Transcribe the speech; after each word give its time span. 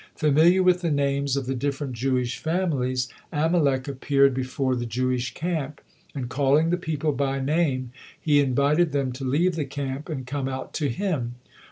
Familiar 0.15 0.63
with 0.63 0.81
the 0.81 0.89
names 0.89 1.37
of 1.37 1.45
the 1.45 1.53
different 1.53 1.93
Jewish 1.93 2.39
families, 2.39 3.07
Amalek 3.31 3.87
appeared 3.87 4.33
before 4.33 4.75
the 4.75 4.87
Jewish 4.87 5.31
camp, 5.35 5.79
and 6.15 6.27
calling 6.27 6.71
the 6.71 6.77
people 6.77 7.11
by 7.11 7.39
name, 7.39 7.91
he 8.19 8.39
invited 8.39 8.93
them 8.93 9.11
to 9.11 9.23
leave 9.23 9.55
the 9.55 9.63
camp, 9.63 10.09
and 10.09 10.25
come 10.25 10.47
out 10.49 10.73
to 10.73 10.89
him. 10.89 11.35